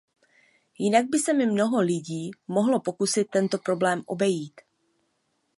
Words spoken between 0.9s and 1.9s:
by se mnoho